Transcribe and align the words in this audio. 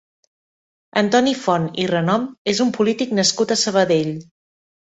Antoni 1.01 1.33
Font 1.41 1.67
i 1.85 1.85
Renom 1.93 2.27
és 2.55 2.63
un 2.67 2.73
polític 2.81 3.15
nascut 3.21 3.57
a 3.57 3.61
Sabadell. 3.69 4.13